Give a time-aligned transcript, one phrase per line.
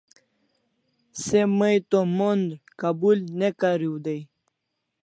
[1.23, 4.21] Se may to mondr Kabul ne kariu day